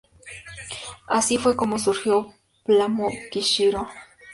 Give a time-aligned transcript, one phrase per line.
[1.05, 2.33] Así fue como surgió
[2.65, 3.87] "Plamo-Kyoshiro".